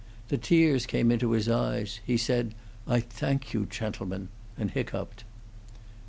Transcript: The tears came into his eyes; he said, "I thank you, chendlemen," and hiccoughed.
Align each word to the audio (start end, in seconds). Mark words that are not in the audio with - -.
The 0.29 0.37
tears 0.39 0.87
came 0.87 1.11
into 1.11 1.29
his 1.33 1.47
eyes; 1.47 1.99
he 2.03 2.17
said, 2.17 2.55
"I 2.87 3.01
thank 3.01 3.53
you, 3.53 3.67
chendlemen," 3.67 4.29
and 4.57 4.71
hiccoughed. 4.71 5.23